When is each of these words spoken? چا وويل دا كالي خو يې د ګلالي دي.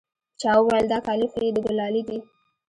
چا 0.41 0.51
وويل 0.59 0.85
دا 0.91 0.99
كالي 1.05 1.27
خو 1.31 1.39
يې 1.45 1.51
د 1.55 1.57
ګلالي 1.67 2.01
دي. 2.07 2.17